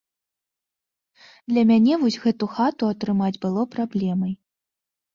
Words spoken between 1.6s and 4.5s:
мяне вось гэту хату атрымаць было праблемай.